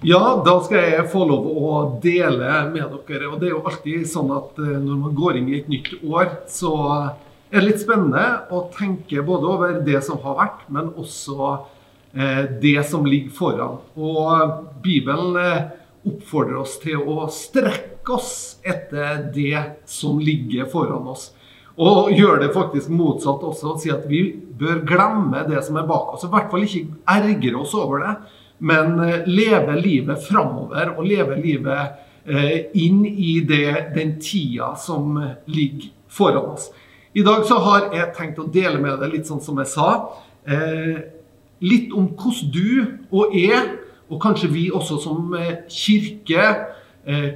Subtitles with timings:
[0.00, 3.26] Ja, da skal jeg få lov å dele med dere.
[3.28, 5.90] Og det er jo alltid sånn at eh, når man går inn i et nytt
[6.00, 6.72] år, så
[7.50, 11.50] er det litt spennende å tenke både over det som har vært, men også
[12.16, 13.76] eh, det som ligger foran.
[13.92, 15.68] Og Bibelen eh,
[16.08, 18.32] oppfordrer oss til å strekke oss
[18.64, 21.28] etter det som ligger foran oss.
[21.76, 25.84] Og gjør det faktisk motsatt også, og si at vi bør glemme det som er
[25.88, 26.24] bak oss.
[26.24, 26.86] I hvert fall ikke
[27.20, 28.18] ergre oss over det
[28.60, 35.16] men eh, leve livet framover og leve livet eh, inn i det, den tida som
[35.48, 36.68] ligger foran oss.
[37.16, 39.88] I dag så har jeg tenkt å dele med deg litt sånn som jeg sa.
[40.44, 41.00] Eh,
[41.64, 43.64] litt om hvordan du og jeg,
[44.10, 45.34] og kanskje vi også som
[45.70, 46.52] kirke,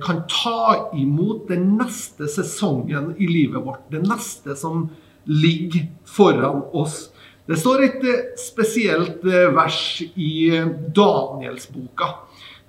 [0.04, 3.86] kan ta imot den neste sesongen i livet vårt.
[3.90, 4.82] Det neste som
[5.24, 7.08] ligger foran oss.
[7.44, 9.78] Det står et eh, spesielt eh, vers
[10.16, 12.08] i eh, Danielsboka.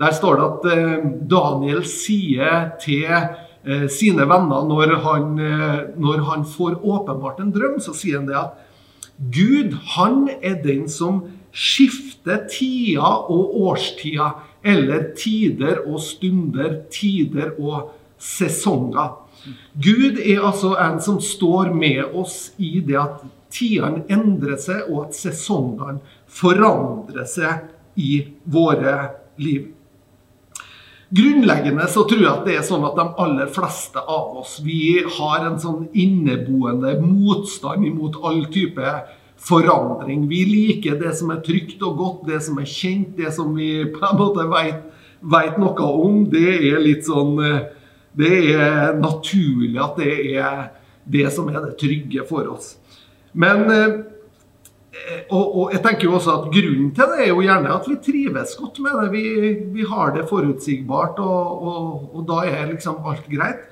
[0.02, 5.30] Der står det at Daniel sier til sine venner når han,
[5.96, 8.58] når han får åpenbart en drøm, så sier han det at
[9.32, 11.22] Gud, han er den som
[11.56, 19.16] skifter tida og årstida, eller tider og stunder, tider og sesonger.
[19.80, 25.08] Gud er altså en som står med oss i det at tidene endrer seg, og
[25.08, 28.20] at sesongene forandrer seg i
[28.52, 28.98] våre
[29.42, 29.72] liv.
[31.16, 34.98] Grunnleggende så tror jeg at det er sånn at de aller fleste av oss vi
[35.18, 38.96] har en sånn inneboende motstand imot all type
[39.46, 40.26] forandring.
[40.28, 43.86] Vi liker det som er trygt og godt, det som er kjent, det som vi
[43.94, 46.24] på en måte vet noe om.
[46.32, 47.38] Det er litt sånn
[48.16, 50.60] Det er naturlig at det er
[51.04, 52.78] det som er det trygge for oss.
[53.36, 53.96] Men eh,
[55.30, 57.98] og, og, jeg tenker jo også at Grunnen til det er jo gjerne at vi
[58.04, 59.08] trives godt med det.
[59.14, 59.24] Vi,
[59.76, 63.66] vi har det forutsigbart, og, og, og, da er liksom alt greit.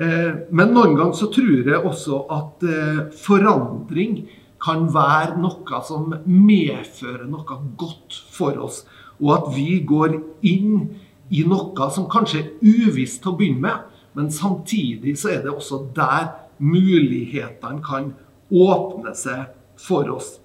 [0.00, 4.22] Eh, men noen ganger så tror jeg også at eh, forandring
[4.62, 8.84] kan være noe som medfører noe godt for oss.
[9.20, 10.16] Og at vi går
[10.48, 10.86] inn
[11.32, 15.52] i noe som kanskje er uvisst til å begynne med, men samtidig så er det
[15.52, 16.30] også der
[16.62, 18.12] mulighetene kan
[18.52, 20.36] åpne seg for oss.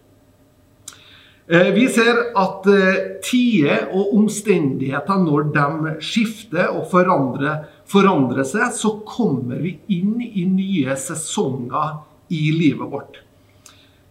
[1.47, 8.73] Eh, vi ser at eh, tider og omstendigheter, når de skifter og forandrer, forandrer, seg,
[8.75, 12.01] så kommer vi inn i nye sesonger
[12.35, 13.21] i livet vårt.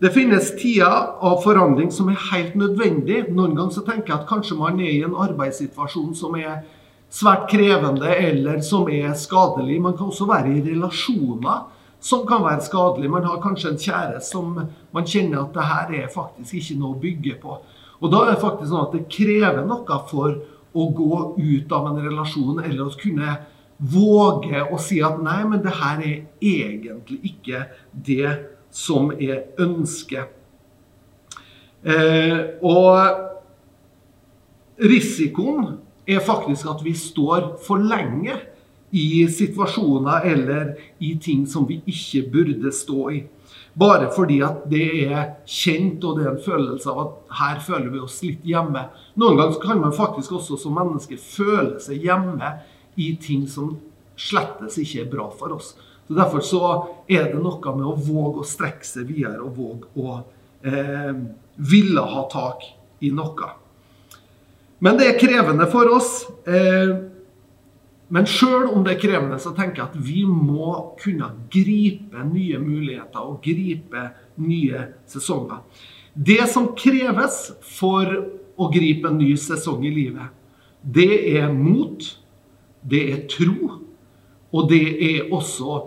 [0.01, 3.27] Det finnes tider av forandring som er helt nødvendig.
[3.29, 6.63] Noen ganger tenker jeg at kanskje man er i en arbeidssituasjon som er
[7.13, 9.77] svært krevende eller som er skadelig.
[9.81, 13.11] Man kan også være i relasjoner som kan være skadelig.
[13.11, 14.53] Man har kanskje en kjære som
[14.93, 17.59] man kjenner at det her er faktisk ikke noe å bygge på.
[18.01, 20.39] Og da er det faktisk sånn at det krever noe for
[20.77, 23.39] å gå ut av en relasjon, eller å kunne
[23.77, 27.63] våge å si at nei, men det her er egentlig ikke
[27.93, 28.35] det
[28.73, 30.33] som er ønsket.
[31.87, 32.99] Eh, og
[34.83, 35.77] risikoen
[36.09, 38.37] er faktisk at vi står for lenge
[38.97, 43.25] i situasjoner eller i ting som vi ikke burde stå i.
[43.77, 47.91] Bare fordi at det er kjent og det er en følelse av at her føler
[47.93, 48.87] vi oss litt hjemme.
[49.21, 52.55] Noen ganger kan man faktisk også som menneske føle seg hjemme
[52.97, 53.75] i ting som
[54.17, 55.75] slettes ikke er bra for oss.
[56.07, 56.63] Så Derfor så
[57.05, 60.17] er det noe med å våge å strekke seg videre og våge å
[60.65, 61.13] eh,
[61.57, 62.65] ville ha tak
[63.05, 63.51] i noe.
[64.81, 66.23] Men det er krevende for oss.
[66.49, 66.97] Eh,
[68.09, 72.61] men sjøl om det er krevende, så tenker jeg at vi må kunne gripe nye
[72.63, 74.05] muligheter og gripe
[74.43, 75.65] nye sesonger.
[76.15, 78.13] Det som kreves for
[78.57, 80.31] å gripe en ny sesong i livet,
[80.81, 81.99] det er mot,
[82.87, 83.81] det er tro,
[84.55, 85.81] og det er også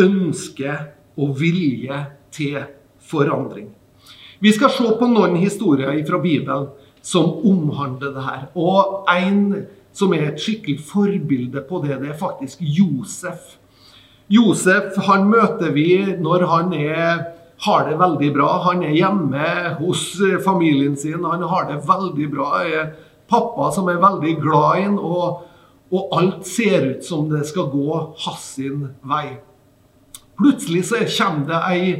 [0.00, 0.74] ønske
[1.20, 2.02] og vilje
[2.34, 2.58] til
[3.10, 3.70] forandring.
[4.40, 6.70] Vi skal se på noen historier fra Bibelen
[7.04, 8.46] som omhandler det her.
[8.58, 11.98] Og en som er et skikkelig forbilde på det.
[12.02, 13.56] Det er faktisk Josef.
[14.30, 15.90] Josef han møter vi
[16.20, 17.24] når han er,
[17.60, 18.50] har det veldig bra.
[18.70, 19.48] Han er hjemme
[19.80, 20.04] hos
[20.44, 21.26] familien sin.
[21.26, 22.52] Han har det veldig bra.
[22.64, 22.92] Er
[23.30, 25.44] pappa som er veldig glad i ham, og,
[25.90, 29.38] og, alt ser ut som det skal gå hans sin vei.
[30.40, 31.90] Plutselig så kommer det ei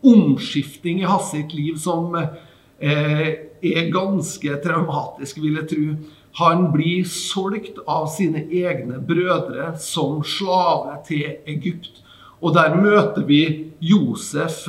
[0.00, 3.26] omskifting i hans sitt liv som eh,
[3.60, 5.86] er ganske traumatisk, vil jeg tro.
[6.38, 12.02] Han blir solgt av sine egne brødre som slave til Egypt.
[12.40, 13.42] Og der møter vi
[13.82, 14.68] Josef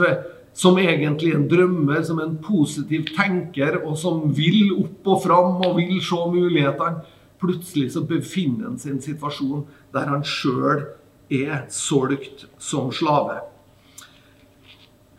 [0.53, 5.77] som egentlig en drømmer, som en positiv tenker, og som vil opp og fram og
[5.77, 7.05] vil se mulighetene,
[7.41, 9.63] plutselig så befinner han seg i en situasjon
[9.95, 10.83] der han sjøl
[11.31, 13.39] er solgt som slave.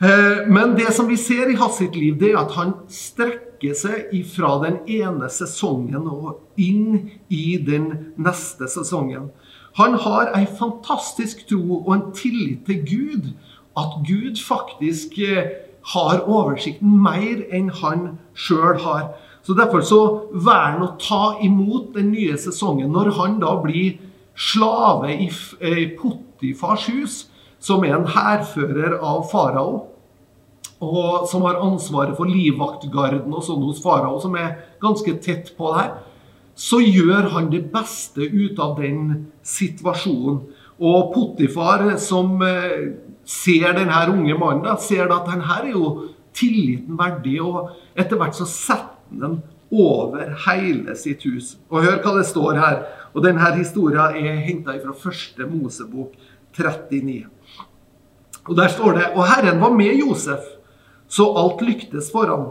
[0.03, 4.11] Eh, men det som vi ser i hans liv, det er at han strekker seg
[4.35, 9.31] fra den ene sesongen og inn i den neste sesongen.
[9.79, 13.29] Han har ei fantastisk tro og en tillit til Gud.
[13.79, 15.55] At Gud faktisk eh,
[15.95, 19.15] har oversikten mer enn han sjøl har.
[19.43, 20.01] Så Derfor så
[20.35, 22.93] velger han å ta imot den nye sesongen.
[22.93, 23.97] Når han da blir
[24.37, 25.31] slave i
[25.61, 27.17] eh, Potifars hus,
[27.63, 29.92] som er en hærfører av farao,
[30.83, 35.71] og som har ansvaret for livvaktgarden og sånn hos farao, som er ganske tett på
[35.71, 35.93] det her,
[36.59, 40.43] så gjør han det beste ut av den situasjonen.
[40.83, 42.93] Og Potifar, som eh,
[43.25, 45.93] ser denne unge mannen, ser at denne er jo
[46.37, 47.39] tilliten verdig.
[47.45, 49.39] Og etter hvert så setter han den
[49.73, 51.57] over hele sitt hus.
[51.71, 52.83] Og hør hva det står her.
[53.13, 56.17] Og denne historien er henta fra første Mosebok
[56.57, 57.23] 39.
[58.49, 60.43] Og der står det Og Herren var med Josef
[61.13, 62.47] så alt lyktes for ham.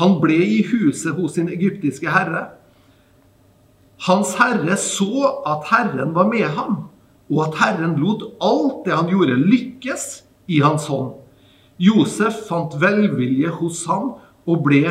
[0.00, 2.46] Han ble i huset hos sin egyptiske herre.
[4.06, 6.86] Hans herre så at Herren var med ham,
[7.28, 10.06] og at Herren lot alt det han gjorde, lykkes
[10.48, 11.16] i hans hånd.
[11.78, 14.14] Josef fant velvilje hos ham
[14.48, 14.84] og ble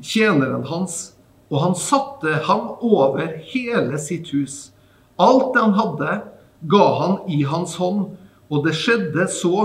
[0.00, 1.14] tjeneren hans,
[1.50, 4.70] og han satte ham over hele sitt hus.
[5.20, 6.12] Alt det han hadde,
[6.70, 8.12] ga han i hans hånd,
[8.50, 9.56] og det skjedde så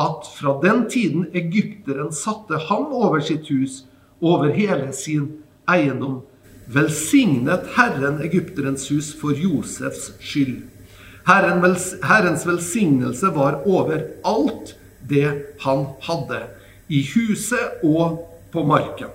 [0.00, 3.84] at fra den tiden egypteren satte ham over sitt hus,
[4.20, 5.28] over hele sin
[5.68, 6.20] eiendom,
[6.70, 10.62] velsignet Herren egypterens hus for Josefs skyld.
[11.28, 11.62] Herren,
[12.02, 14.74] herrens velsignelse var over alt
[15.08, 16.44] det han hadde,
[16.88, 18.20] i huset og
[18.52, 19.12] på marken.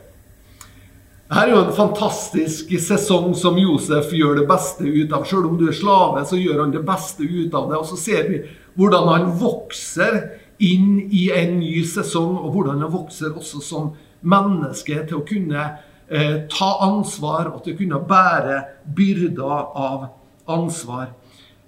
[1.25, 5.23] Dette er jo en fantastisk sesong som Josef gjør det beste ut av.
[5.25, 7.79] Selv om du er slave, så gjør han det beste ut av det.
[7.79, 8.43] Og så ser vi
[8.77, 10.19] hvordan han vokser
[10.63, 13.91] inn i en ny sesong, og hvordan han vokser også som
[14.25, 15.63] menneske til å kunne
[16.07, 18.61] eh, ta ansvar og til å kunne bære
[18.97, 20.07] byrder av
[20.51, 21.11] ansvar.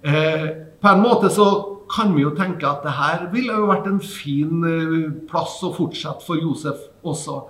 [0.02, 0.46] Eh,
[0.78, 1.48] på en måte så
[1.90, 4.98] kan vi jo tenke at det her ville jo vært en fin eh,
[5.28, 7.40] plass å fortsette for Josef også.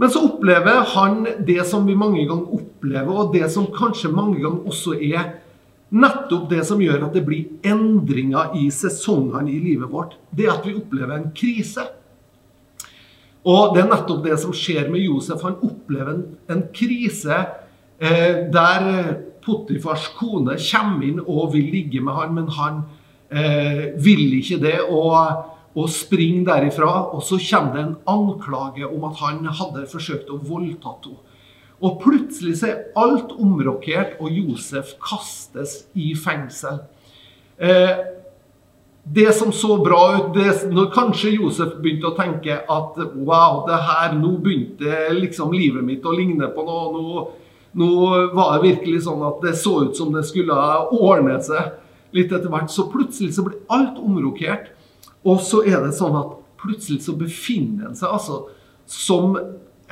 [0.00, 4.40] Men så opplever han det som vi mange ganger opplever, og det som kanskje mange
[4.40, 5.36] ganger også er
[5.92, 10.54] nettopp det som gjør at det blir endringer i sesongene i livet vårt, det er
[10.54, 11.84] at vi opplever en krise.
[13.42, 15.42] Og det er nettopp det som skjer med Josef.
[15.44, 17.38] Han opplever en, en krise
[17.98, 18.88] eh, der
[19.42, 22.84] Potifars kone kommer inn og vil ligge med han, men han
[23.26, 26.92] eh, vil ikke det og, og springer derifra.
[27.10, 31.28] Og så kommer det en anklage om at han hadde forsøkt å voldtatt henne.
[31.82, 36.84] Og plutselig så er alt omrokert, og Josef kastes i fengsel.
[37.58, 37.96] Eh,
[39.02, 43.80] det som så bra ut det, Når kanskje Josef begynte å tenke at wow, det
[43.82, 46.92] her, nå begynte liksom livet mitt å ligne på noe.
[46.94, 47.24] Nå,
[47.74, 47.90] nå
[48.36, 50.54] var det virkelig sånn at det så ut som det skulle
[50.94, 52.70] ordne seg litt etter hvert.
[52.70, 54.70] Så plutselig så blir alt omrokert.
[55.26, 58.44] Og så er det sånn at plutselig så befinner en seg altså
[58.86, 59.34] som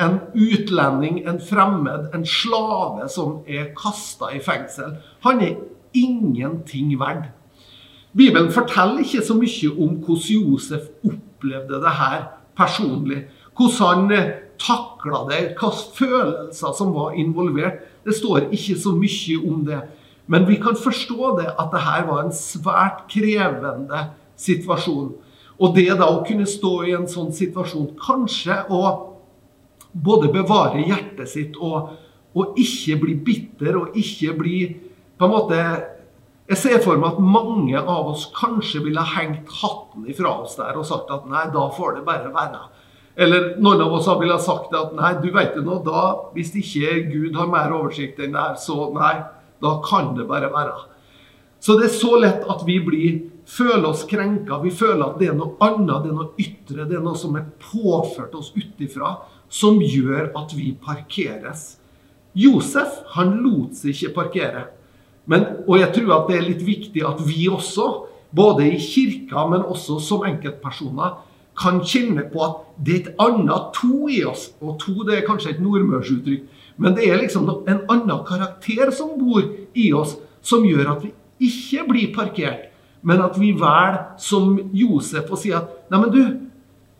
[0.00, 4.96] en utlending, en fremmed, en slave som er kasta i fengsel.
[5.26, 5.60] Han er
[5.94, 7.30] ingenting verd.
[8.16, 12.22] Bibelen forteller ikke så mye om hvordan Josef opplevde det her
[12.58, 13.24] personlig.
[13.56, 17.80] Hvordan han eh, takla det, hvilke følelser som var involvert.
[18.04, 19.80] Det står ikke så mye om det.
[20.26, 24.04] Men vi kan forstå det at det her var en svært krevende
[24.36, 25.12] situasjon.
[25.60, 29.09] Og det da å kunne stå i en sånn situasjon, kanskje og
[29.92, 31.94] både bevare hjertet sitt og,
[32.34, 34.58] og, ikke bli bitter og ikke bli
[35.18, 35.62] på en måte
[36.50, 40.74] Jeg ser for meg at mange av oss kanskje ville hengt hatten ifra oss der
[40.78, 42.64] og sagt at nei, da får det bare være.
[43.14, 46.02] Eller noen av oss ville sagt at nei, du vet jo nå, da,
[46.34, 49.12] hvis ikke Gud har mer oversikt enn det her, så nei,
[49.62, 50.74] da kan det bare være.
[51.60, 54.58] Så det er så lett at vi blir, føler oss krenka.
[54.64, 57.36] Vi føler at det er noe annet, det er noe ytre, det er noe som
[57.36, 59.18] er påført oss utifra
[59.50, 61.74] som gjør at vi parkeres.
[62.38, 64.68] Josef han lot seg ikke parkere.
[65.30, 67.88] Men, og jeg tror at det er litt viktig at vi også,
[68.30, 71.18] både i kirka, men også som enkeltpersoner,
[71.60, 74.48] kan kjenne på at det er et annet to i oss.
[74.62, 76.46] Og to det er kanskje et nordmørsuttrykk.
[76.80, 79.42] Men det er liksom en annen karakter som bor
[79.76, 81.12] i oss, som gjør at vi
[81.50, 82.70] ikke blir parkert.
[83.02, 86.22] Men at vi velger som Josef og sier at Nei, men du,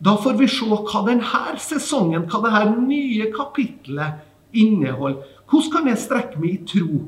[0.01, 4.21] da får vi se hva denne sesongen, hva dette nye kapitlet
[4.57, 5.21] inneholder.
[5.49, 7.01] Hvordan kan jeg strekke meg i tro?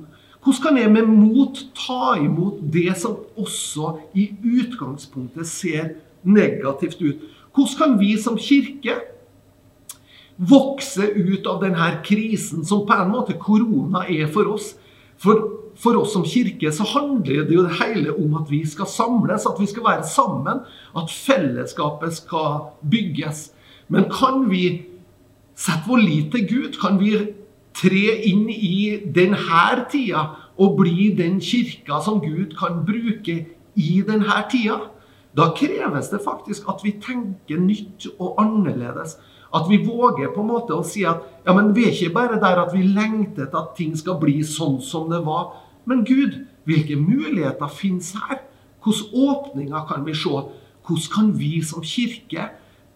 [0.43, 7.25] Hvordan kan jeg med mot ta imot det som også i utgangspunktet ser negativt ut?
[7.55, 8.99] Hvordan kan vi som kirke
[10.37, 14.73] vokse ut av denne krisen som på en måte korona er for oss?
[15.17, 18.89] For, for oss som kirke så handler det jo det hele om at vi skal
[18.89, 20.63] samles, at vi skal være sammen,
[20.97, 23.51] at fellesskapet skal bygges.
[23.87, 24.85] Men kan vi
[25.55, 26.79] sette vår lit til Gud?
[26.81, 27.17] Kan vi
[27.73, 30.27] tre inn i denne tida
[30.57, 33.37] og bli den kirka som Gud kan bruke
[33.75, 34.79] i denne tida?
[35.33, 39.17] Da kreves det faktisk at vi tenker nytt og annerledes.
[39.53, 42.39] At vi våger på en måte å si at ja, men vi er ikke bare
[42.41, 45.51] der at vi lengter etter at ting skal bli sånn som det var.
[45.85, 48.43] Men Gud, hvilke muligheter finnes her?
[48.83, 50.43] Hvilke åpninger kan vi se?
[50.83, 52.49] Hvordan kan vi som kirke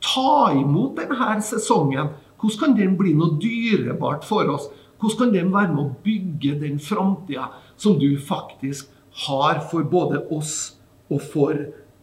[0.04, 2.12] ta imot denne sesongen?
[2.38, 4.68] Hvordan kan den bli noe dyrebart for oss?
[5.00, 8.90] Hvordan kan den være med å bygge den framtida som du faktisk
[9.28, 10.78] har for både oss
[11.10, 11.54] og for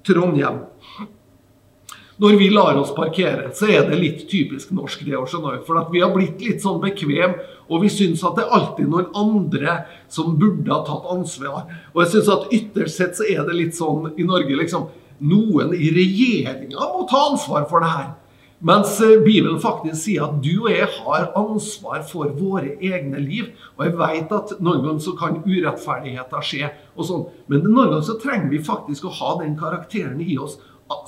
[0.07, 0.65] Trondheim?
[2.17, 5.03] Når vi lar oss parkere, så er det litt typisk norsk.
[5.05, 7.35] det å skjønne, For at vi har blitt litt sånn bekvem,
[7.69, 11.65] og vi syns at det er alltid noen andre som burde ha tatt ansvar.
[11.93, 14.91] Og jeg synes at ytterst sett så er det litt sånn i Norge liksom
[15.25, 18.09] Noen i regjeringa må ta ansvar for det her.
[18.65, 23.53] Mens eh, Bibelen faktisk sier at du og jeg har ansvar for våre egne liv.
[23.77, 28.07] Og jeg vet at noen ganger så kan urettferdigheter skje, og sånn, men noen ganger
[28.09, 30.59] så trenger vi faktisk å ha den karakteren i oss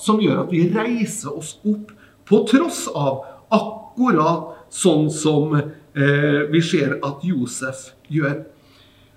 [0.02, 1.92] som gjør at vi reiser oss opp
[2.26, 3.22] på tross av
[3.54, 8.42] akkurat sånn som eh, vi ser at Josef gjør.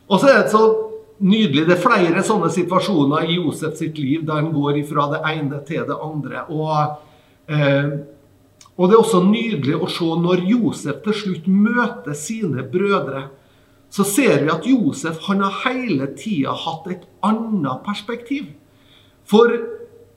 [0.09, 0.63] Og så er det så
[1.19, 1.65] nydelig.
[1.67, 5.59] Det er flere sånne situasjoner i Josef sitt liv der han går fra det ene
[5.67, 6.45] til det andre.
[6.49, 7.99] og eh,
[8.79, 13.25] og det er også nydelig å se når Josef til slutt møter sine brødre,
[13.91, 18.53] så ser vi at Josef han har hele tida hatt et annet perspektiv.
[19.27, 19.51] For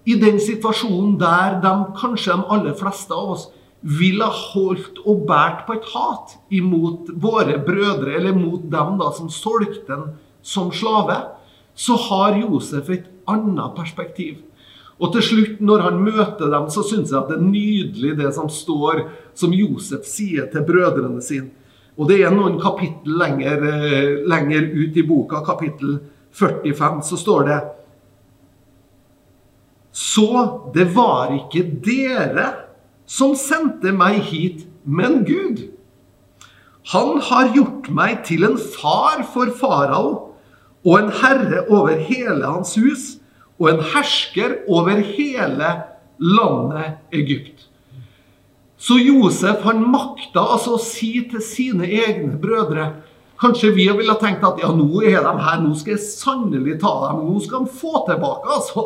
[0.04, 3.48] i den situasjonen der de, kanskje de aller fleste av oss
[3.82, 9.30] ville holdt og båret på et hat imot våre brødre, eller mot dem da som
[9.30, 10.04] solgte den
[10.42, 11.18] som slave,
[11.74, 14.38] så har Josef et annet perspektiv.
[15.02, 18.30] Og til slutt, når han møter dem, så syns jeg at det er nydelig det
[18.36, 21.50] som står, som Josef sier til brødrene sine.
[21.98, 25.98] Og det er noen kapittel lenger, eh, lenger ut i boka, kapittel
[26.32, 27.58] 45, så står det
[29.92, 30.26] Så
[30.74, 32.48] det var ikke dere
[33.06, 35.66] som sendte meg hit, men Gud.
[36.92, 40.06] Han har gjort meg til en far for farao
[40.82, 43.04] og en herre over hele hans hus
[43.60, 45.68] og en hersker over hele
[46.18, 47.68] landet Egypt.
[48.82, 52.88] Så Josef han makta altså å si til sine egne brødre
[53.42, 56.92] Kanskje vi ville tenkt at ja, nå er de her, nå skal jeg sannelig ta
[57.08, 57.24] dem.
[57.26, 58.84] Nå skal de få tilbake, altså.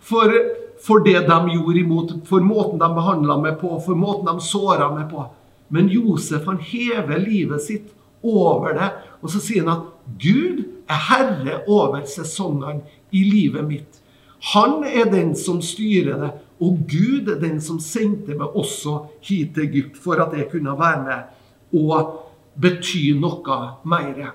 [0.00, 0.32] For,
[0.80, 4.88] for det de gjorde imot, for måten de behandla meg på, for måten de såra
[4.94, 5.26] meg på.
[5.68, 7.90] Men Josef han hever livet sitt
[8.24, 8.88] over det,
[9.20, 12.80] og så sier han at Gud er herre over sesongene
[13.12, 14.00] i livet mitt.
[14.54, 16.32] Han er den som styrer det,
[16.64, 18.96] og Gud er den som sendte meg også
[19.28, 21.36] hit til Egypt for at jeg kunne være med
[21.76, 24.32] og bety noe mer.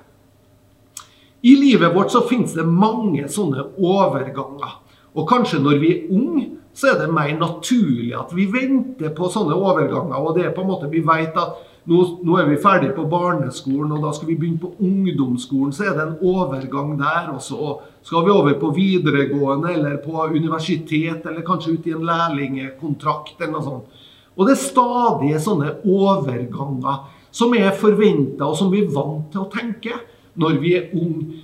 [1.46, 4.80] I livet vårt så finnes det mange sånne overganger.
[5.16, 6.46] Og kanskje når vi er unge,
[6.76, 10.18] så er det mer naturlig at vi venter på sånne overganger.
[10.18, 13.06] Og det er på en måte vi vet at nå, nå, er vi ferdig på
[13.10, 15.74] barneskolen, og da skal vi begynne på ungdomsskolen.
[15.76, 17.60] Så er det en overgang der også.
[17.62, 23.38] Og skal vi over på videregående eller på universitet, eller kanskje ut i en lærlingkontrakt
[23.38, 24.02] eller noe sånt.
[24.36, 27.06] Og det er stadig sånne overganger
[27.36, 29.98] som er forventa, og som vi er vant til å tenke
[30.40, 31.42] når vi er unge.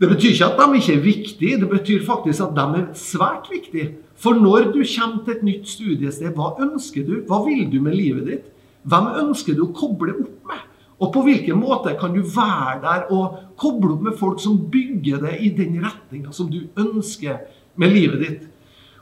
[0.00, 3.46] Det betyr ikke at de ikke er viktige, det betyr faktisk at de er svært
[3.52, 3.92] viktige.
[4.18, 7.20] For når du kommer til et nytt studiested, hva ønsker du?
[7.28, 8.48] Hva vil du med livet ditt?
[8.84, 10.64] Hvem ønsker du å koble opp med?
[11.02, 15.22] Og på hvilken måte kan du være der og koble opp med folk som bygger
[15.24, 17.40] det i den retninga som du ønsker
[17.80, 18.42] med livet ditt?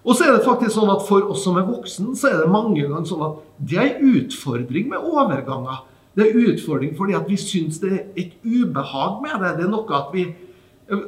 [0.03, 2.53] Og så er det faktisk sånn at For oss som er voksen, så er det
[2.53, 5.85] mange ganger sånn at det er en utfordring med overganger.
[6.17, 9.57] Det er utfordring fordi at vi syns det er et ubehag med det.
[9.59, 10.27] Det er noe at vi,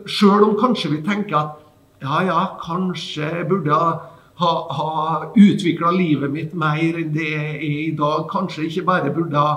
[0.08, 1.62] Sjøl om kanskje vi tenker at
[2.00, 7.64] ja, ja, kanskje jeg burde ha ha, utvikla livet mitt mer enn det jeg er
[7.64, 8.26] i dag.
[8.30, 9.56] Kanskje jeg ikke bare burde ha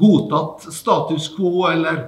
[0.00, 2.02] godtatt status quo, eller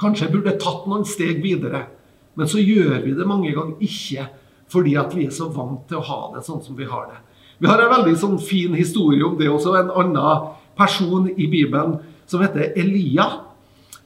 [0.00, 1.86] kanskje jeg burde tatt noen steg videre.
[2.34, 4.26] Men så gjør vi det mange ganger ikke,
[4.72, 7.20] fordi at vi er så vant til å ha det sånn som vi har det.
[7.62, 9.76] Vi har en veldig sånn fin historie om det også.
[9.78, 13.26] En annen person i Bibelen som heter Elia.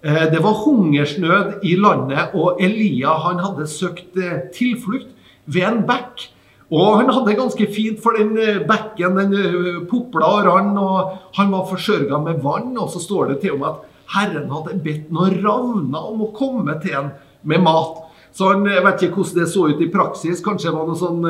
[0.02, 5.12] Eh, det var hungersnød i landet, og Elia han hadde søkt eh, tilflukt
[5.46, 6.28] ved en bekk.
[6.66, 11.14] Og han hadde det ganske fint, for den eh, bekken den popla og rann, og
[11.38, 12.75] han var forsørga med vann.
[12.78, 16.35] Og så står det til og med at Herren hadde bedt noen ravner om å
[16.35, 17.14] komme til ham
[17.46, 18.04] med mat.
[18.37, 20.42] Så han vet ikke hvordan det så ut i praksis.
[20.44, 21.23] Kanskje det var noe sånn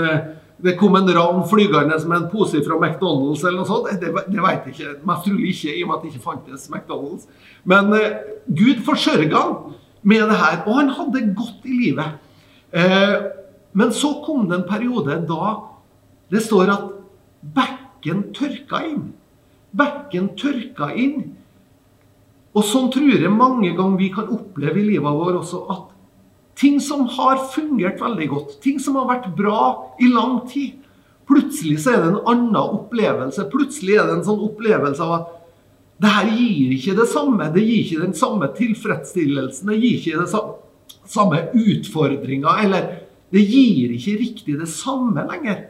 [0.65, 3.91] det kom en ravn flygende med en pose fra McDonald's eller noe sånt.
[4.01, 4.93] Det, det vet jeg ikke.
[5.09, 7.27] Mest trolig ikke, i og med at det ikke fantes McDonald's.
[7.69, 9.75] Men eh, Gud forsørga han
[10.07, 12.17] med det her, og han hadde godt i livet.
[12.73, 13.17] Eh,
[13.77, 15.57] men så kom det en periode da
[16.33, 16.87] det står at
[17.57, 19.11] bekken tørka inn.
[19.77, 21.35] Bekken tørka inn.
[22.57, 25.93] Og sånn tror jeg mange ganger vi kan oppleve i livet vårt også at
[26.57, 29.61] Ting som har fungert veldig godt, ting som har vært bra
[30.01, 30.79] i lang tid.
[31.29, 33.49] Plutselig så er det en annen opplevelse.
[33.53, 35.33] Plutselig er det en sånn opplevelse av at
[36.01, 37.49] det her gir ikke det samme.
[37.53, 39.73] Det gir ikke den samme tilfredsstillelsen.
[39.73, 40.57] Det gir ikke samme,
[41.09, 42.57] samme utfordringa.
[42.65, 42.91] Eller
[43.35, 45.65] det gir ikke riktig det samme lenger.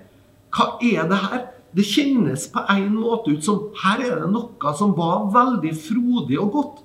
[0.55, 1.45] Hva er det her?
[1.77, 6.39] Det kjennes på en måte ut som her er det noe som var veldig frodig
[6.41, 6.79] og godt,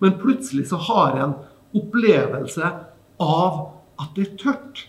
[0.00, 1.34] men plutselig så har en
[1.76, 2.70] opplevelse
[3.22, 3.60] av
[3.98, 4.84] at det er tørt.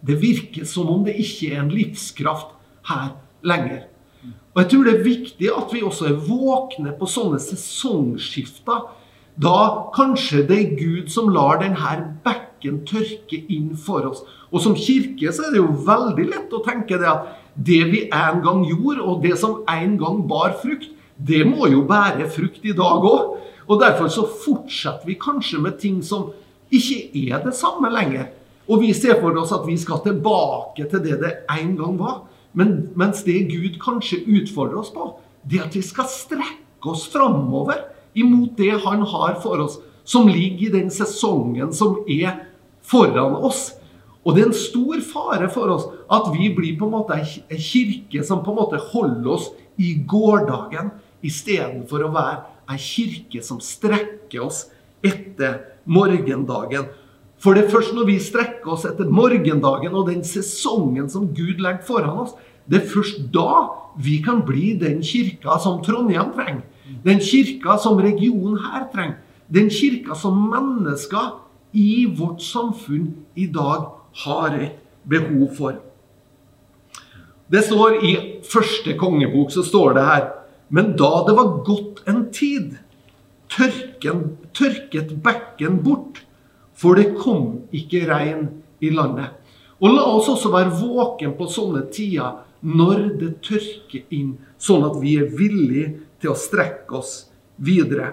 [0.00, 2.54] Det virker som om det ikke er en livskraft
[2.88, 3.12] her
[3.44, 3.86] lenger.
[4.50, 8.88] Og jeg tror det er viktig at vi også er våkne på sånne sesongskifter.
[9.40, 9.58] Da
[9.94, 11.92] kanskje det er Gud som lar denne
[12.24, 14.24] bekken tørke inn for oss.
[14.50, 18.02] Og som kirke så er det jo veldig lett å tenke det at det vi
[18.14, 22.64] en gang gjorde, og det som en gang bar frukt, det må jo bære frukt
[22.64, 23.36] i dag òg.
[23.70, 26.30] Og derfor så fortsetter vi kanskje med ting som
[26.70, 28.30] ikke er det samme lenger.
[28.70, 32.22] Og vi ser for oss at vi skal tilbake til det det en gang var.
[32.52, 35.12] Men, mens det Gud kanskje utfordrer oss på,
[35.46, 40.68] det at vi skal strekke oss framover imot det han har for oss, som ligger
[40.68, 42.46] i den sesongen som er
[42.82, 43.70] foran oss.
[44.24, 47.60] Og det er en stor fare for oss at vi blir på en måte ei
[47.60, 49.48] kirke som på en måte holder oss
[49.80, 50.90] i gårdagen,
[51.24, 54.66] istedenfor å være ei kirke som strekker oss
[55.06, 56.88] etter morgendagen.
[57.40, 61.62] For det er først når vi strekker oss etter morgendagen og den sesongen som Gud
[61.62, 62.34] legger foran oss,
[62.68, 63.66] det er først da
[64.00, 66.66] vi kan bli den kirka som Trondheim trenger.
[67.04, 69.18] Den kirka som regionen her trenger.
[69.50, 71.40] Den kirka som mennesker
[71.74, 73.88] i vårt samfunn i dag
[74.24, 74.76] har et
[75.08, 75.78] behov for.
[77.50, 78.12] Det står i
[78.46, 80.28] første kongebok så står det her
[80.70, 82.76] Men da det var gått en tid
[83.50, 86.22] tørken, tørket bekken bort,
[86.74, 88.46] for det kom ikke regn
[88.80, 89.36] i landet.
[89.80, 94.98] Og la oss også være våken på sånne tider når det tørker inn, sånn at
[95.00, 97.14] vi er villige til å strekke oss
[97.56, 98.12] videre.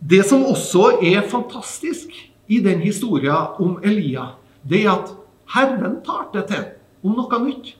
[0.00, 2.14] Det som også er fantastisk
[2.50, 4.32] i den historien om Elia,
[4.62, 5.12] det er at
[5.54, 6.64] Herren tar det til
[7.04, 7.74] om noe nytt.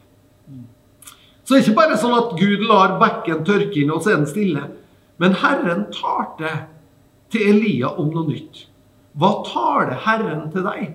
[1.51, 4.21] Så det er ikke bare sånn at Gud lar bekken tørke inn, og så er
[4.21, 4.61] den stille.
[5.19, 6.53] Men Herren tar det
[7.35, 8.69] til Elia om noe nytt.
[9.19, 10.93] Hva tar det Herren til deg?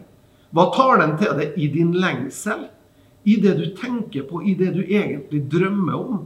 [0.55, 2.61] Hva tar den til deg i din lengsel?
[3.27, 6.23] I det du tenker på, i det du egentlig drømmer om?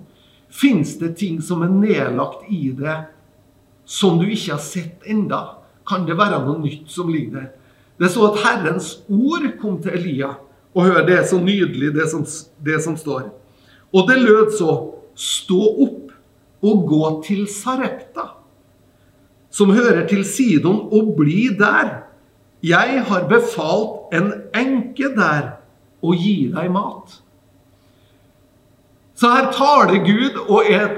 [0.53, 2.99] Fins det ting som er nedlagt i det
[3.89, 5.41] som du ikke har sett enda?
[5.89, 7.49] Kan det være noe nytt som ligger der?
[7.97, 10.35] Det er så at Herrens ord kom til Elia.
[10.77, 12.29] Og hør, det er så nydelig, det som,
[12.61, 13.31] det som står.
[13.93, 14.77] Og det lød så
[15.19, 16.11] Stå opp
[16.63, 18.23] og gå til Sarepta,
[19.51, 22.05] som hører til Sidon, og bli der.
[22.63, 25.49] Jeg har befalt en enke der
[25.99, 27.19] å gi deg mat.
[29.19, 30.95] Så her taler Gud, og er,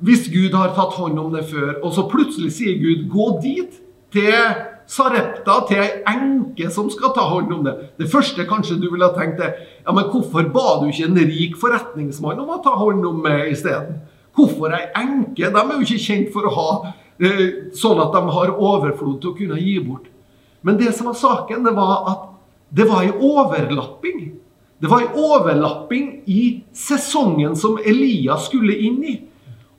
[0.00, 3.80] hvis Gud har tatt hånd om det før, og så plutselig sier Gud 'gå dit',
[4.12, 4.56] til
[4.90, 7.74] Sarepta til ei enke som skal ta hånd om det.
[8.00, 11.58] Det første kanskje du ville tenkt er ja, men hvorfor ba du ikke en rik
[11.60, 14.00] forretningsmann om å ta hånd om meg isteden?
[14.34, 15.46] Hvorfor ei enke?
[15.46, 16.70] De er jo ikke kjent for å ha
[17.22, 20.08] eh, sånn at de har overflod til å kunne gi bort.
[20.66, 22.26] Men det som var saken, det var at
[22.74, 24.24] det var ei overlapping.
[24.80, 26.42] Det var ei overlapping i
[26.74, 29.16] sesongen som Elia skulle inn i.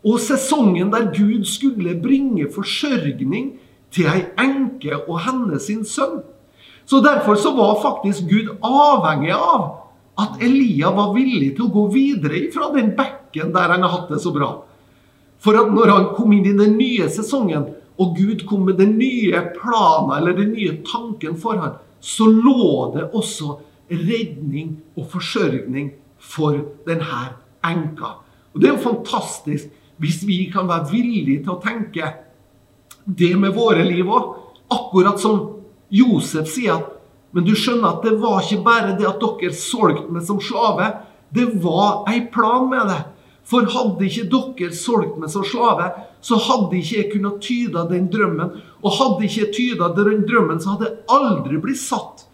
[0.08, 3.52] Og sesongen der Gud skulle bringe forsørgning
[3.92, 6.22] til ei enke og hennes sin sønn.
[6.86, 11.86] Så Derfor så var faktisk Gud avhengig av at Elia var villig til å gå
[11.94, 14.52] videre fra den bekken der han har hatt det så bra.
[15.42, 17.70] For at når han kom inn i den nye sesongen,
[18.02, 22.92] og Gud kom med den nye planen eller den nye tanken for ham, så lå
[22.96, 23.60] det også
[23.92, 27.24] redning og forsørgning for denne
[27.68, 28.18] enka.
[28.54, 29.70] Og Det er jo fantastisk
[30.02, 32.08] hvis vi kan være villige til å tenke
[33.06, 34.36] det med våre liv òg.
[34.72, 35.40] Akkurat som
[35.92, 36.86] Josef sier
[37.32, 40.90] Men du skjønner at det var ikke bare det at dere solgte meg som slave.
[41.32, 42.98] Det var ei plan med det.
[43.48, 45.90] For hadde ikke dere solgt meg som slave,
[46.24, 48.54] så hadde ikke jeg kunnet tyde den drømmen.
[48.84, 52.26] Og hadde ikke jeg tyda den drømmen, så hadde jeg aldri blitt satt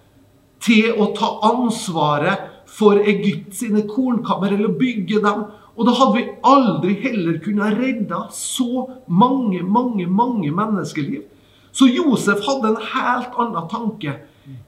[0.65, 5.45] til å ta ansvaret for Egypt sine kornkammer, eller bygge dem.
[5.77, 11.27] Og da hadde vi aldri heller kunnet redde så mange, mange, mange menneskeliv.
[11.71, 14.15] Så Josef hadde en helt annen tanke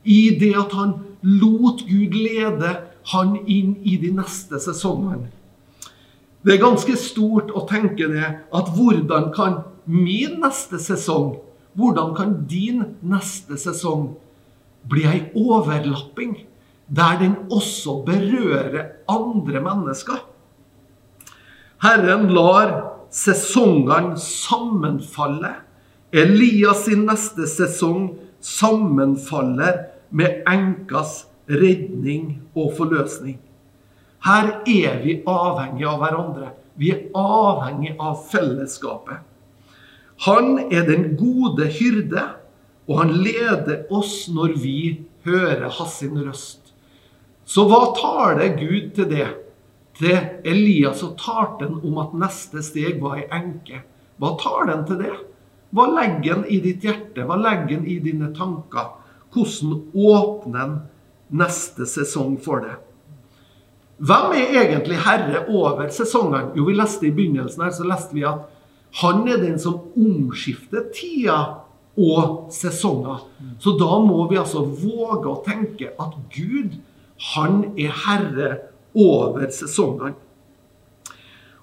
[0.05, 0.93] i det at han
[1.25, 2.75] lot Gud lede
[3.09, 5.31] han inn i de neste sesongene.
[6.45, 11.39] Det er ganske stort å tenke det at hvordan kan min neste sesong,
[11.73, 14.13] hvordan kan din neste sesong
[14.89, 16.37] bli ei overlapping
[16.87, 20.21] der den også berører andre mennesker?
[21.79, 22.71] Herren lar
[23.09, 25.55] sesongene sammenfalle
[26.11, 33.37] Elias sin neste sesong sammenfaller med enkas redning og forløsning.
[34.25, 36.49] Her er vi avhengig av hverandre.
[36.79, 39.21] Vi er avhengig av fellesskapet.
[40.25, 42.25] Han er den gode hyrde,
[42.89, 44.79] og han leder oss når vi
[45.27, 46.73] hører hans røst.
[47.45, 49.29] Så hva taler Gud til det?
[49.99, 53.81] Til Elias og talte om at neste steg var ei enke.
[54.19, 55.15] Hva tar den til det?
[55.75, 57.25] Hva legger han i ditt hjerte?
[57.27, 58.93] Hva legger han i dine tanker?
[59.33, 60.77] Hvordan åpner han
[61.29, 62.77] neste sesong for det?
[63.99, 66.53] Hvem er egentlig herre over sesongene?
[66.55, 68.47] Jo, vi leste i begynnelsen her, så leste vi at
[69.01, 71.39] han er den som omskifter tida
[71.99, 73.25] og sesonger.
[73.59, 76.79] Så da må vi altså våge å tenke at Gud,
[77.35, 78.49] han er herre
[78.99, 80.17] over sesongene.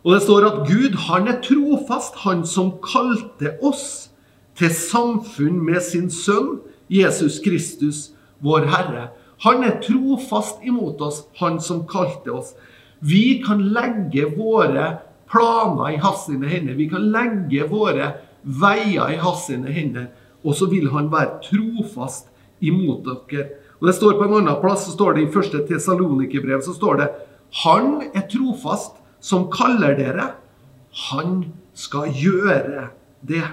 [0.07, 4.12] Og det står at Gud, han er trofast, han som kalte oss
[4.57, 6.61] til samfunn med sin sønn
[6.92, 9.09] Jesus Kristus, vår Herre.
[9.42, 12.55] Han er trofast imot oss, han som kalte oss.
[13.01, 14.87] Vi kan legge våre
[15.31, 16.79] planer i hans hender.
[16.79, 20.09] Vi kan legge våre veier i hans hender.
[20.46, 22.31] Og så vil han være trofast
[22.62, 23.49] imot dere.
[23.87, 26.96] Og det står På en annen plass så står det i første Tesalonikerbrev så står
[26.99, 27.05] det
[27.62, 30.25] Han er trofast som kaller dere,
[31.11, 32.88] han skal gjøre
[33.27, 33.44] det.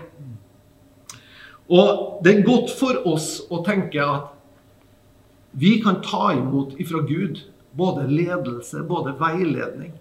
[1.70, 4.34] Og det er godt for oss å tenke at
[5.54, 7.44] vi kan ta imot ifra Gud
[7.78, 9.94] både ledelse, både veiledning.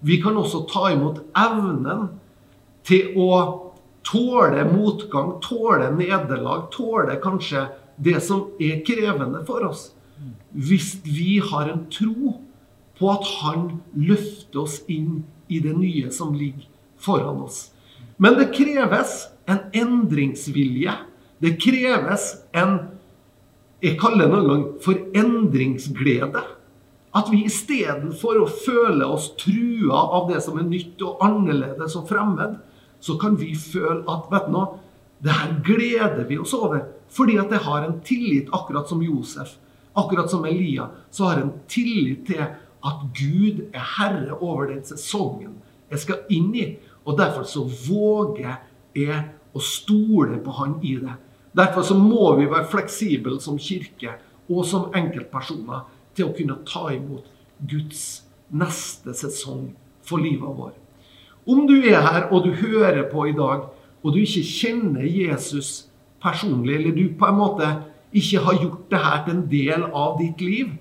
[0.00, 2.08] Vi kan også ta imot evnen
[2.88, 3.30] til å
[4.04, 9.92] tåle motgang, tåle nederlag, tåle kanskje det som er krevende for oss.
[10.54, 12.38] Hvis vi har en tro
[12.98, 16.68] på at han løfter oss inn i det nye som ligger
[17.00, 17.70] foran oss.
[18.16, 20.94] Men det kreves en endringsvilje.
[21.42, 22.78] Det kreves en
[23.84, 26.40] jeg kaller det noen gang for endringsglede.
[27.14, 32.08] At vi istedenfor å føle oss trua av det som er nytt og annerledes og
[32.08, 32.56] fremmed,
[33.04, 34.78] så kan vi føle at vet du noe,
[35.24, 36.84] det her gleder vi oss over.
[37.08, 39.56] Fordi at jeg har en tillit, akkurat som Josef,
[39.96, 42.42] akkurat som Elia, så har jeg en tillit til
[42.84, 45.54] at Gud er herre over den sesongen
[45.90, 46.66] jeg skal inn i.
[47.04, 48.58] Og derfor så våger
[48.96, 49.20] jeg
[49.54, 51.16] å stole på Han i det.
[51.54, 54.16] Derfor så må vi være fleksible som kirke
[54.50, 55.84] og som enkeltpersoner
[56.16, 57.28] til å kunne ta imot
[57.70, 59.68] Guds neste sesong
[60.04, 60.74] for livet vår.
[61.46, 63.68] Om du er her og du hører på i dag,
[64.04, 65.86] og du ikke kjenner Jesus
[66.22, 67.68] personlig, eller du på en måte
[68.14, 70.74] ikke har gjort det her til en del av ditt liv,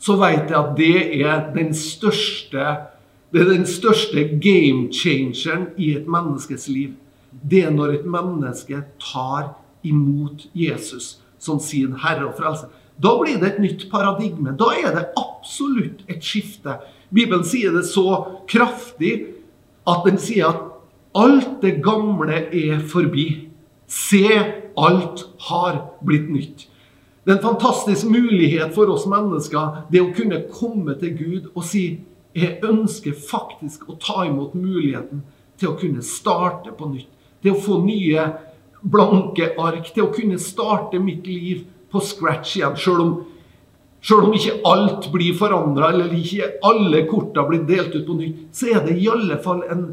[0.00, 2.68] så vet jeg at det er den største
[3.30, 6.96] det er den største game changeren i et menneskes liv.
[7.30, 9.52] Det er når et menneske tar
[9.86, 12.66] imot Jesus som sin herre og frelse.
[12.98, 14.56] Da blir det et nytt paradigme.
[14.58, 16.74] Da er det absolutt et skifte.
[17.14, 19.14] Bibelen sier det så kraftig
[19.86, 20.66] at den sier at
[21.14, 23.26] alt det gamle er forbi.
[23.90, 24.26] Se,
[24.78, 26.66] alt har blitt nytt.
[27.24, 31.66] Det er en fantastisk mulighet for oss mennesker det å kunne komme til Gud og
[31.68, 31.84] si
[32.36, 35.24] jeg ønsker faktisk å ta imot muligheten
[35.58, 37.10] til å kunne starte på nytt.
[37.42, 38.26] Til å få nye
[38.80, 39.90] blanke ark.
[39.94, 42.76] Til å kunne starte mitt liv på scratch igjen.
[42.78, 43.14] Selv om,
[44.02, 48.46] selv om ikke alt blir forandra, eller ikke alle korta blir delt ut på nytt,
[48.56, 49.84] så er det i alle fall en,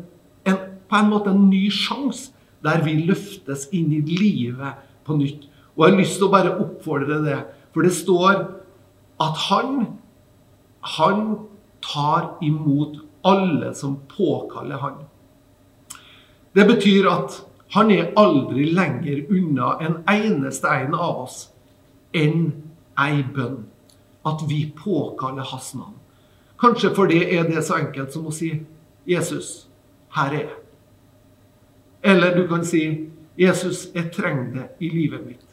[0.90, 2.34] på en måte en ny sjanse
[2.66, 5.46] der vi løftes inn i livet på nytt.
[5.78, 7.38] Og jeg har lyst til å bare oppfordre det.
[7.74, 8.40] For det står
[9.22, 9.84] at han,
[10.98, 11.22] han
[11.86, 12.98] tar imot
[13.28, 15.06] alle som påkaller Han.
[16.54, 17.42] Det betyr at
[17.76, 21.50] han er aldri lenger unna en eneste en av oss
[22.16, 22.54] enn
[22.98, 23.66] ei bønn.
[24.26, 25.98] At vi påkaller hans navn.
[26.58, 28.66] Kanskje for det er det så enkelt som å si
[29.06, 29.68] 'Jesus,
[30.16, 30.57] her er jeg'.
[32.02, 35.48] Eller du kan si 'Jesus, jeg trenger det i livet mitt'.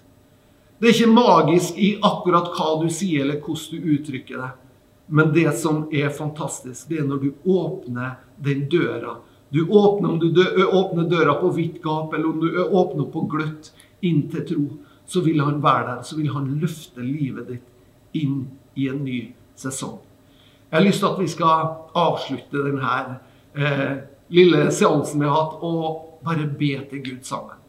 [0.78, 4.50] Det er ikke magisk i akkurat hva du sier eller hvordan du uttrykker det.
[5.06, 9.16] Men det som er fantastisk, det er når du åpner den døra.
[9.50, 13.70] Du åpner, om du åpner døra på vidt gap, eller om du åpner på gløtt
[14.02, 14.64] inn til tro,
[15.06, 16.02] så vil han være der.
[16.02, 19.20] Så vil han løfte livet ditt inn i en ny
[19.56, 20.00] sesong.
[20.70, 23.18] Jeg har lyst til at vi skal avslutte denne
[23.54, 23.92] eh,
[24.34, 27.60] lille seansen vi har hatt, og bare be til Gud sammen.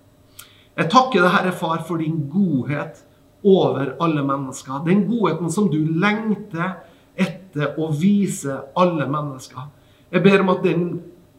[0.75, 3.03] Jeg takker deg, Herre Far, for din godhet
[3.45, 4.83] over alle mennesker.
[4.85, 6.81] Den godheten som du lengter
[7.15, 9.69] etter å vise alle mennesker.
[10.11, 10.87] Jeg ber om at den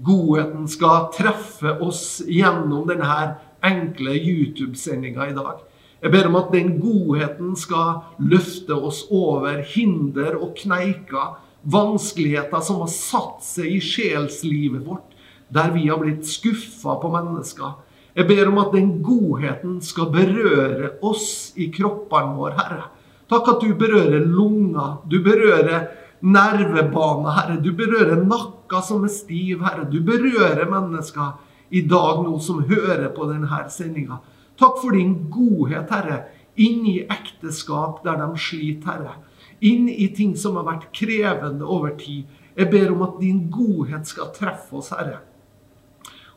[0.04, 3.18] godheten skal treffe oss gjennom denne
[3.64, 5.64] enkle YouTube-sendinga i dag.
[6.02, 12.82] Jeg ber om at den godheten skal løfte oss over hinder og kneiker, vanskeligheter som
[12.84, 15.15] har satt seg i sjelslivet vårt,
[15.48, 17.76] der vi har blitt skuffa på mennesker.
[18.16, 22.86] Jeg ber om at den godheten skal berøre oss i kroppene våre, Herre.
[23.28, 25.90] Takk at du berører lunger, du berører
[26.24, 27.58] nervebaner, Herre.
[27.60, 29.84] Du berører nakka som er stiv, Herre.
[29.90, 31.36] Du berører mennesker
[31.70, 34.20] i dag nå som hører på denne sendinga.
[34.56, 36.22] Takk for din godhet, Herre,
[36.56, 39.16] inn i ekteskap der de sliter, Herre.
[39.60, 42.24] Inn i ting som har vært krevende over tid.
[42.56, 45.20] Jeg ber om at din godhet skal treffe oss, Herre.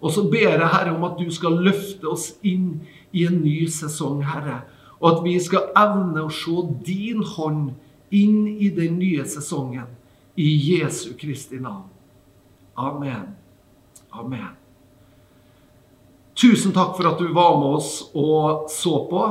[0.01, 2.79] Og så ber jeg, Herre, om at du skal løfte oss inn
[3.12, 4.62] i en ny sesong, Herre.
[4.99, 6.55] Og at vi skal evne å se
[6.88, 7.73] din hånd
[8.15, 9.88] inn i den nye sesongen.
[10.39, 11.89] I Jesu Kristi navn.
[12.79, 13.35] Amen.
[14.15, 14.55] Amen.
[16.39, 19.23] Tusen takk for at du var med oss og så på.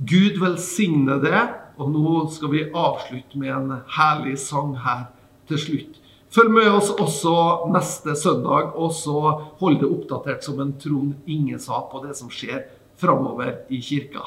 [0.00, 1.42] Gud velsigne det.
[1.80, 5.10] Og nå skal vi avslutte med en herlig sang her
[5.48, 5.99] til slutt.
[6.30, 7.32] Følg med oss også
[7.74, 9.16] neste søndag, og så
[9.58, 12.68] hold det oppdatert som en Trond Inge sa på det som skjer
[13.00, 14.22] framover i kirka.